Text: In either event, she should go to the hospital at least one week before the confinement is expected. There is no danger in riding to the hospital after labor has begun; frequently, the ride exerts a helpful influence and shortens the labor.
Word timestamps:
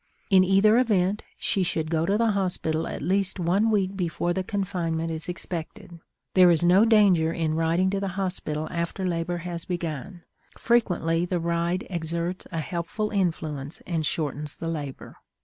In 0.31 0.43
either 0.43 0.79
event, 0.79 1.21
she 1.37 1.61
should 1.61 1.91
go 1.91 2.07
to 2.07 2.17
the 2.17 2.31
hospital 2.31 2.87
at 2.87 3.03
least 3.03 3.39
one 3.39 3.69
week 3.69 3.95
before 3.95 4.33
the 4.33 4.43
confinement 4.43 5.11
is 5.11 5.29
expected. 5.29 5.99
There 6.33 6.49
is 6.49 6.63
no 6.63 6.85
danger 6.85 7.31
in 7.31 7.53
riding 7.53 7.91
to 7.91 7.99
the 7.99 8.07
hospital 8.17 8.67
after 8.71 9.07
labor 9.07 9.37
has 9.45 9.65
begun; 9.65 10.23
frequently, 10.57 11.25
the 11.25 11.39
ride 11.39 11.85
exerts 11.87 12.47
a 12.51 12.61
helpful 12.61 13.11
influence 13.11 13.79
and 13.85 14.03
shortens 14.03 14.55
the 14.55 14.69
labor. 14.69 15.17